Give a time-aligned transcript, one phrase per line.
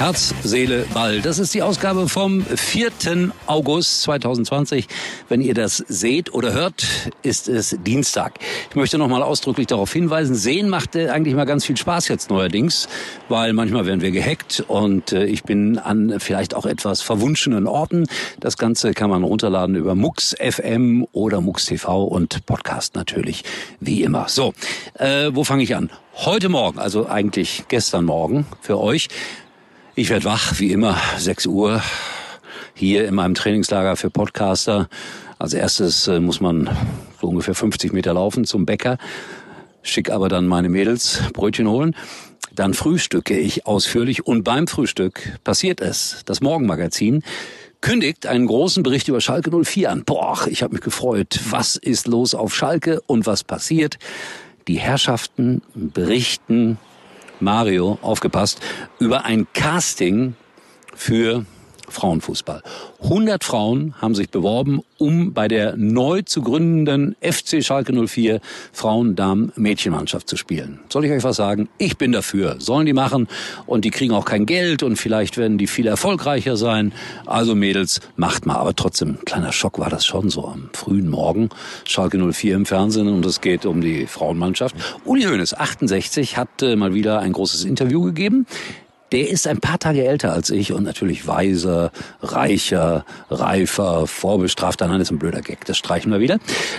[0.00, 1.20] Herz, Seele, Ball.
[1.20, 3.32] Das ist die Ausgabe vom 4.
[3.46, 4.86] August 2020.
[5.28, 6.86] Wenn ihr das seht oder hört,
[7.22, 8.38] ist es Dienstag.
[8.70, 12.30] Ich möchte noch mal ausdrücklich darauf hinweisen, sehen macht eigentlich mal ganz viel Spaß jetzt
[12.30, 12.88] neuerdings,
[13.28, 18.06] weil manchmal werden wir gehackt und äh, ich bin an vielleicht auch etwas verwunschenen Orten.
[18.40, 23.44] Das Ganze kann man runterladen über Mux FM oder Mux TV und Podcast natürlich,
[23.80, 24.30] wie immer.
[24.30, 24.54] So,
[24.94, 25.90] äh, wo fange ich an?
[26.14, 29.08] Heute Morgen, also eigentlich gestern Morgen für euch,
[30.00, 31.82] ich werde wach, wie immer, 6 Uhr,
[32.72, 34.88] hier in meinem Trainingslager für Podcaster.
[35.38, 36.70] Als erstes äh, muss man
[37.20, 38.96] so ungefähr 50 Meter laufen zum Bäcker,
[39.82, 41.94] schick aber dann meine Mädels Brötchen holen.
[42.54, 46.22] Dann frühstücke ich ausführlich und beim Frühstück passiert es.
[46.24, 47.22] Das Morgenmagazin
[47.82, 50.04] kündigt einen großen Bericht über Schalke 04 an.
[50.04, 51.38] Boah, ich habe mich gefreut.
[51.50, 53.98] Was ist los auf Schalke und was passiert?
[54.66, 56.78] Die Herrschaften berichten
[57.40, 58.60] Mario, aufgepasst,
[58.98, 60.34] über ein Casting
[60.94, 61.44] für
[61.90, 62.62] Frauenfußball.
[63.02, 68.40] 100 Frauen haben sich beworben, um bei der neu zu gründenden FC Schalke 04
[68.72, 70.80] Frauen-Damen-Mädchenmannschaft zu spielen.
[70.88, 71.68] Soll ich euch was sagen?
[71.78, 72.56] Ich bin dafür.
[72.58, 73.28] Sollen die machen
[73.66, 76.92] und die kriegen auch kein Geld und vielleicht werden die viel erfolgreicher sein.
[77.26, 78.56] Also Mädels, macht mal.
[78.56, 81.48] Aber trotzdem, kleiner Schock war das schon so am frühen Morgen.
[81.84, 84.76] Schalke 04 im Fernsehen und es geht um die Frauenmannschaft.
[85.04, 88.46] Uli Hoeneß, 68, hat äh, mal wieder ein großes Interview gegeben.
[89.12, 91.90] Der ist ein paar Tage älter als ich und natürlich weiser,
[92.22, 94.86] reicher, reifer, vorbestrafter.
[94.86, 96.38] Nein, das ist ein blöder Gag, das streichen wir wieder.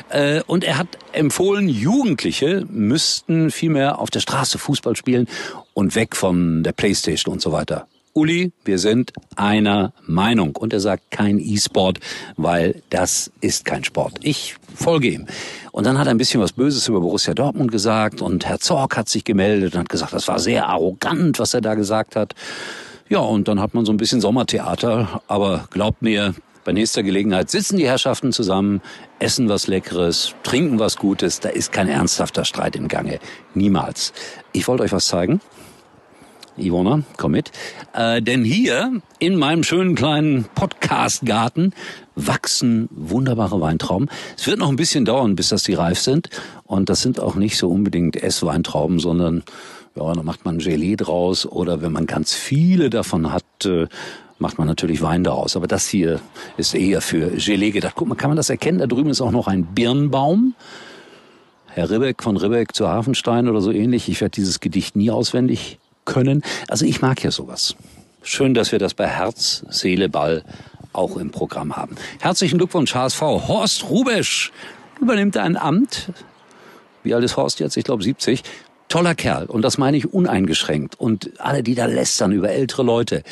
[0.09, 5.27] Äh, und er hat empfohlen, Jugendliche müssten viel mehr auf der Straße Fußball spielen
[5.73, 7.87] und weg von der Playstation und so weiter.
[8.13, 10.55] Uli, wir sind einer Meinung.
[10.55, 11.99] Und er sagt kein E-Sport,
[12.37, 14.19] weil das ist kein Sport.
[14.21, 15.27] Ich folge ihm.
[15.71, 18.97] Und dann hat er ein bisschen was Böses über Borussia Dortmund gesagt und Herr Zorg
[18.97, 22.35] hat sich gemeldet und hat gesagt, das war sehr arrogant, was er da gesagt hat.
[23.07, 25.21] Ja, und dann hat man so ein bisschen Sommertheater.
[25.27, 26.33] Aber glaubt mir,
[26.63, 28.81] bei nächster Gelegenheit sitzen die Herrschaften zusammen,
[29.19, 31.39] essen was Leckeres, trinken was Gutes.
[31.39, 33.19] Da ist kein ernsthafter Streit im Gange.
[33.53, 34.13] Niemals.
[34.51, 35.41] Ich wollte euch was zeigen.
[36.61, 37.51] Ivona, komm mit.
[37.93, 41.73] Äh, denn hier in meinem schönen kleinen Podcast-Garten
[42.15, 44.09] wachsen wunderbare Weintrauben.
[44.37, 46.29] Es wird noch ein bisschen dauern, bis das die reif sind.
[46.63, 49.43] Und das sind auch nicht so unbedingt Essweintrauben, sondern
[49.95, 53.87] ja, da macht man Gelee draus oder wenn man ganz viele davon hat, äh,
[54.39, 55.55] macht man natürlich Wein daraus.
[55.55, 56.19] Aber das hier
[56.57, 57.93] ist eher für Gelee gedacht.
[57.95, 58.79] Guck mal, kann man das erkennen?
[58.79, 60.55] Da drüben ist auch noch ein Birnbaum.
[61.67, 64.09] Herr Ribbeck von Ribbeck zu Hafenstein oder so ähnlich.
[64.09, 65.79] Ich werde dieses Gedicht nie auswendig
[66.11, 66.43] können.
[66.67, 67.75] Also ich mag ja sowas.
[68.21, 70.43] Schön, dass wir das bei Herz, Seele, Ball
[70.93, 71.95] auch im Programm haben.
[72.19, 73.21] Herzlichen Glückwunsch, HSV.
[73.21, 74.51] Horst Rubesch
[74.99, 76.11] übernimmt ein Amt.
[77.03, 77.77] Wie alt ist Horst jetzt?
[77.77, 78.43] Ich glaube 70.
[78.89, 79.45] Toller Kerl.
[79.45, 80.99] Und das meine ich uneingeschränkt.
[80.99, 83.23] Und alle, die da lästern über ältere Leute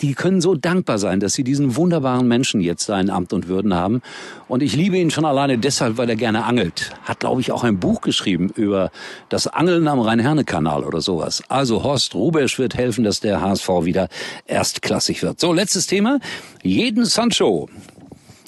[0.00, 3.74] die können so dankbar sein, dass sie diesen wunderbaren Menschen jetzt sein Amt und Würden
[3.74, 4.02] haben.
[4.46, 6.90] Und ich liebe ihn schon alleine deshalb, weil er gerne angelt.
[7.04, 8.90] Hat, glaube ich, auch ein Buch geschrieben über
[9.30, 11.42] das Angeln am Rhein-Herne-Kanal oder sowas.
[11.48, 14.08] Also Horst Rubesch wird helfen, dass der HSV wieder
[14.46, 15.40] erstklassig wird.
[15.40, 16.20] So, letztes Thema.
[16.62, 17.68] Jeden Sancho.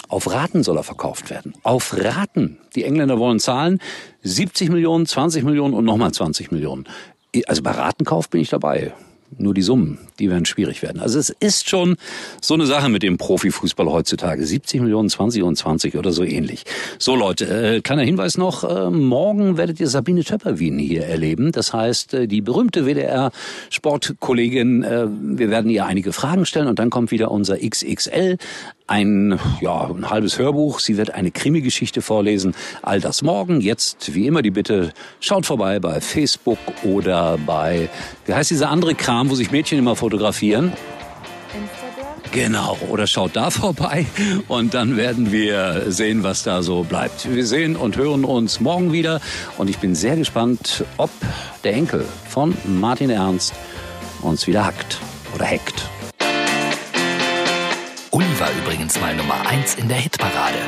[0.08, 1.54] Auf Raten soll er verkauft werden.
[1.62, 2.58] Auf Raten.
[2.74, 3.78] Die Engländer wollen zahlen.
[4.22, 6.86] 70 Millionen, 20 Millionen und nochmal 20 Millionen.
[7.46, 8.92] Also bei Ratenkauf bin ich dabei.
[9.38, 11.00] Nur die Summen, die werden schwierig werden.
[11.00, 11.96] Also es ist schon
[12.40, 14.44] so eine Sache mit dem Profifußball heutzutage.
[14.44, 16.64] 70 Millionen, 20 und 20 oder so ähnlich.
[16.98, 21.52] So Leute, äh, kleiner Hinweis noch, äh, morgen werdet ihr Sabine Töpperwien hier erleben.
[21.52, 26.90] Das heißt, äh, die berühmte WDR-Sportkollegin, äh, wir werden ihr einige Fragen stellen und dann
[26.90, 28.36] kommt wieder unser XXL
[28.90, 30.80] ein, ja, ein halbes Hörbuch.
[30.80, 32.54] Sie wird eine Krimi-Geschichte vorlesen.
[32.82, 33.60] All das morgen.
[33.60, 37.88] Jetzt, wie immer, die Bitte, schaut vorbei bei Facebook oder bei,
[38.26, 40.72] wie heißt dieser andere Kram, wo sich Mädchen immer fotografieren?
[41.54, 42.10] Instagram?
[42.32, 44.06] Genau, oder schaut da vorbei
[44.48, 47.32] und dann werden wir sehen, was da so bleibt.
[47.32, 49.20] Wir sehen und hören uns morgen wieder
[49.56, 51.10] und ich bin sehr gespannt, ob
[51.62, 53.54] der Enkel von Martin Ernst
[54.22, 54.98] uns wieder hackt
[55.34, 55.88] oder hackt.
[58.58, 60.58] Übrigens mal Nummer 1 in der Hitparade.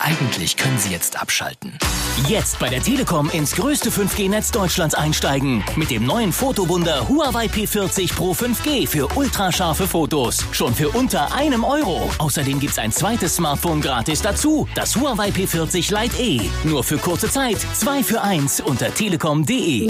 [0.00, 1.78] Eigentlich können Sie jetzt abschalten.
[2.28, 5.64] Jetzt bei der Telekom ins größte 5G-Netz Deutschlands einsteigen.
[5.74, 10.44] Mit dem neuen Fotowunder Huawei P40 Pro 5G für ultrascharfe Fotos.
[10.52, 12.10] Schon für unter einem Euro.
[12.18, 14.68] Außerdem gibt's ein zweites Smartphone gratis dazu.
[14.74, 16.40] Das Huawei P40 Lite E.
[16.64, 17.58] Nur für kurze Zeit.
[17.74, 19.88] Zwei für eins unter telekom.de.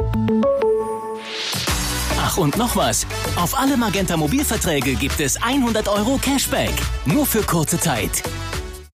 [2.29, 3.07] Ach und noch was.
[3.37, 6.75] Auf alle Magenta Mobilverträge gibt es 100 Euro Cashback.
[7.05, 8.25] Nur für kurze Zeit.